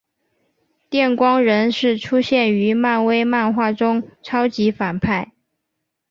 [0.89, 5.31] 电光人是出现于漫威漫画中超级反派。